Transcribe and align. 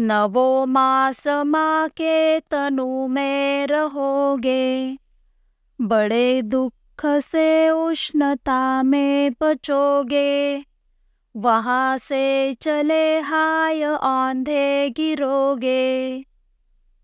नवो 0.00 0.66
मास 0.66 1.26
माँ 1.26 1.88
के 1.88 2.40
तनु 2.40 3.06
में 3.06 3.66
रहोगे। 3.66 4.98
बड़े 5.80 6.42
दुख 6.42 7.06
से 7.06 7.70
उष्णता 7.70 8.82
में 8.82 9.32
बचोगे। 9.40 10.64
वहाँ 11.36 11.98
से 11.98 12.54
चले 12.54 13.20
हाय 13.20 13.82
आंधे 14.02 14.90
गिरोगे। 14.90 16.24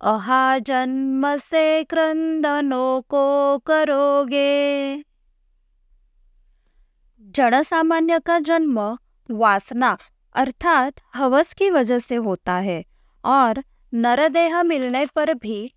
अहा 0.01 0.59
जन्म 0.59 1.37
से 1.37 1.85
क्रंदनों 1.85 3.03
को 3.03 3.59
करोगे। 3.59 4.97
जड़ 7.21 7.63
सामान्य 7.63 8.19
का 8.19 8.39
जन्म 8.39 8.99
वासना 9.31 9.99
अर्थात 10.35 10.95
हवस 11.15 11.53
की 11.53 11.71
वजह 11.71 11.99
से 11.99 12.15
होता 12.15 12.55
है 12.55 12.85
और 13.25 13.63
नरदेह 13.95 14.63
मिलने 14.63 15.07
पर 15.07 15.35
भी 15.35 15.75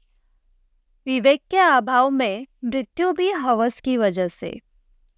विवेक 1.07 1.41
के 1.51 1.57
अभाव 1.57 2.09
में 2.09 2.47
मृत्यु 2.65 3.11
भी 3.13 3.31
हवस 3.31 3.79
की 3.79 3.97
वजह 3.97 4.27
से। 4.27 4.59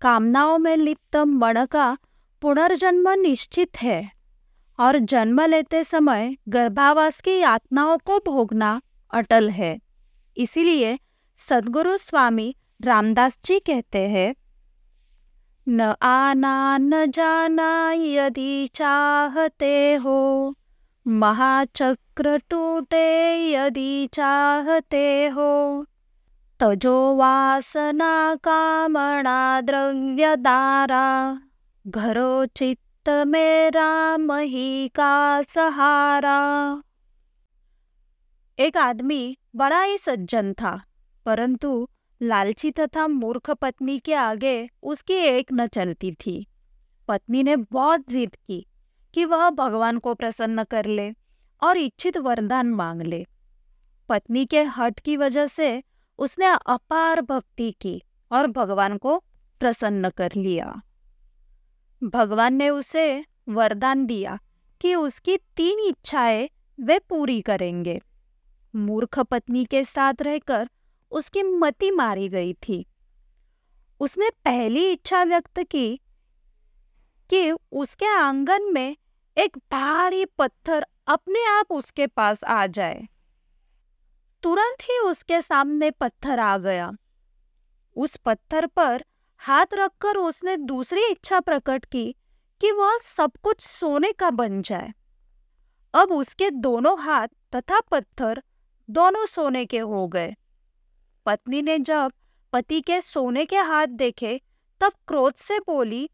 कामनाओं 0.02 0.58
में 0.58 0.78
लिप्त 0.78 1.16
मन 1.18 1.66
का 1.66 1.98
पुनर्जन्म 2.42 3.10
निश्चित 3.10 3.78
है 3.78 4.12
और 4.80 4.98
जन्म 5.00 5.42
लेते 5.42 5.84
समय 5.84 6.36
गर्भावास 6.48 7.22
की 7.22 7.38
यातनाओं 7.40 7.98
को 7.98 8.18
भोगना 8.18 8.82
अटल 9.14 9.50
है। 9.50 9.80
इसीलिए 10.38 11.00
सदगुरु 11.38 11.98
स्वामी 11.98 12.56
रामदास 12.84 13.40
जी 13.46 13.60
कहते 13.60 14.08
हैं 14.10 14.36
न 15.70 15.94
आना 16.02 16.78
न 16.78 17.06
जाना 17.12 17.92
यदि 17.94 18.68
चाहते 18.68 19.94
हो। 19.96 20.56
महाचक्र 21.06 22.38
टूटे 22.50 23.08
यदि 23.52 24.10
चाहते 24.14 25.28
हो। 25.28 25.86
तजो 26.60 27.16
वासना 27.16 28.36
कामना 28.36 29.40
द्रव्य 29.62 30.36
दारा 30.36 31.08
घरो 31.88 32.46
चित्त 32.46 33.10
में 33.28 33.72
राम 33.72 34.32
ही 34.32 34.88
का 34.88 35.42
सहारा। 35.42 36.40
एक 38.60 38.78
आदमी 38.78 39.38
बड़ा 39.56 39.82
ही 39.82 39.98
सज्जन 39.98 40.54
था, 40.54 40.80
परंतु 41.26 41.88
लालची 42.22 42.72
तथा 42.72 43.08
मूर्ख 43.08 43.52
पत्नी 43.52 44.00
के 44.00 44.14
आगे 44.14 44.70
उसकी 44.84 45.14
एक 45.14 45.48
न 45.54 45.68
चलती 45.68 46.12
थी। 46.12 46.48
पत्नी 47.08 47.44
ने 47.44 47.56
बहुत 47.56 48.10
जिद 48.10 48.36
की 48.36 48.68
कि 49.14 49.26
वह 49.26 49.50
भगवान 49.50 49.98
को 49.98 50.14
प्रसन्न 50.14 50.64
कर 50.64 50.86
ले 50.86 51.14
और 51.62 51.78
इच्छित 51.78 52.18
वरदान 52.18 52.68
मांग 52.68 53.02
ले। 53.02 53.26
पत्नी 54.10 54.46
के 54.46 54.64
हट 54.64 55.00
की 55.00 55.18
वजह 55.18 55.48
से 55.48 55.84
उसने 56.18 56.46
अपार 56.46 57.22
भक्ति 57.22 57.72
की 57.72 58.04
और 58.32 58.48
भगवान 58.48 58.98
को 58.98 59.18
प्रसन्न 59.60 60.10
कर 60.10 60.32
लिया। 60.36 60.82
भगवान 62.04 62.54
ने 62.54 62.70
उसे 62.70 63.26
वरदान 63.50 64.06
दिया 64.06 64.40
कि 64.82 64.96
उसकी 64.96 65.38
तीन 65.38 65.80
इच्छाएँ 65.80 66.50
वे 66.80 67.00
पूरी 67.00 67.42
करेंगे। 67.42 68.02
मूर्ख 68.76 69.20
पत्नी 69.20 69.66
के 69.66 69.84
साथ 69.84 70.14
रहकर 70.22 70.70
उसकी 71.12 71.44
मति 71.44 71.92
मारी 71.92 72.30
गई 72.30 72.54
थी। 72.54 72.86
उसने 74.00 74.30
पहली 74.30 74.92
इच्छा 74.92 75.24
व्यक्त 75.24 75.60
की 75.60 76.02
कि 77.30 77.52
उसके 77.72 78.06
आँगन 78.06 78.74
में 78.74 78.98
एक 79.38 79.58
भारी 79.58 80.26
पत्थर 80.26 80.86
अपने 81.08 81.46
आप 81.46 81.72
उसके 81.72 82.08
पास 82.08 82.44
आ 82.44 82.68
जाए। 82.68 83.08
तुरंत 84.44 84.82
ही 84.82 85.00
उसके 85.00 85.42
सामने 85.42 85.92
पत्थर 85.92 86.40
आ 86.40 86.58
गया। 86.58 86.92
उस 87.96 88.16
पत्थर 88.16 88.66
पर 88.66 89.06
हाथ 89.38 89.66
रखकर 89.74 90.18
उसने 90.18 90.58
दूसरी 90.58 91.06
इच्छा 91.06 91.40
प्रकट 91.40 91.86
की 91.86 92.16
कि 92.62 92.72
वह 92.72 93.00
सब 93.04 93.32
कुछ 93.44 93.62
सोने 93.62 94.12
का 94.12 94.30
बन 94.30 94.62
जाए। 94.62 94.94
अब 95.94 96.12
उसके 96.12 96.50
दोनों 96.50 97.02
हाथ 97.02 97.28
तथा 97.56 97.80
पत्थर 97.80 98.44
दोनों 98.90 99.26
सोने 99.26 99.66
के 99.66 99.80
हो 99.80 100.08
गए। 100.08 100.36
पत्नी 101.26 101.62
ने 101.62 101.80
जब 101.80 102.12
पति 102.54 102.82
के 102.82 103.02
सोने 103.02 103.46
के 103.46 103.58
हाथ 103.58 103.88
देखे, 103.88 104.42
तब 104.82 104.92
क्रोध 105.08 105.36
से 105.36 105.60
बोली, 105.60 106.10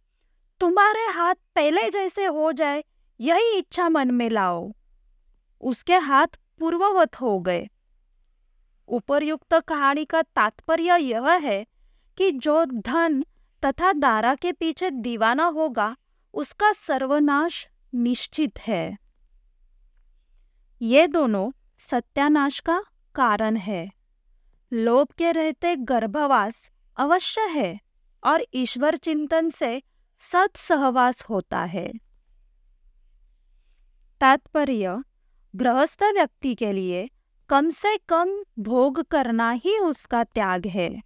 तुम्हारे 0.60 1.06
हाथ 1.06 1.36
पहले 1.56 1.90
जैसे 1.90 2.26
हो 2.26 2.52
जाए, 2.52 2.84
यही 3.20 3.58
इच्छा 3.58 3.90
मन 3.90 4.12
में 4.12 4.30
लाओ। 4.30 4.74
उसके 5.62 5.96
हाथ 5.96 6.28
पूर्ववत 6.60 7.22
हो 7.22 7.40
गए। 7.40 7.70
उपरयुक्त 8.88 9.54
कहानी 9.54 10.06
का 10.06 10.22
तात्पर्य 10.22 10.98
यह 10.98 11.30
है 11.30 11.66
कि 12.18 12.32
जो 12.32 12.66
धन 12.66 13.26
तथा 13.66 13.94
दारा 13.94 14.36
के 14.36 14.52
पीछे 14.52 14.90
दीवाना 14.90 15.46
होगा, 15.46 15.98
उसका 16.34 16.72
सर्वनाश 16.72 17.68
निश्चित 17.94 18.60
है। 18.60 18.98
ये 20.82 21.08
दोनों 21.08 21.52
सत्यानाश 21.80 22.60
का 22.60 22.84
कारण 23.16 23.56
है। 23.56 23.92
लोभ 24.78 25.08
के 25.18 25.31
रहते 25.31 25.75
गर्भवास 25.75 26.72
अवश्य 26.97 27.41
है 27.41 27.80
और 28.24 28.46
ईश्वर 28.53 28.96
चिंतन 28.96 29.50
से 29.50 29.81
सत 30.19 30.58
सहवास 30.58 31.24
होता 31.24 31.63
है। 31.63 31.94
तात्पर्य, 34.22 35.03
गृहस्थ 35.56 36.03
व्यक्ति 36.03 36.56
के 36.56 36.72
लिए 36.72 37.09
कम 37.50 37.69
से 37.69 37.97
कम 37.97 38.44
भोग 38.59 39.02
करना 39.02 39.52
ही 39.52 39.80
उसका 39.80 40.24
त्याग 40.24 40.68
है। 40.68 41.02